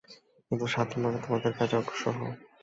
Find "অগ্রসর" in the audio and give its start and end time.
1.77-2.13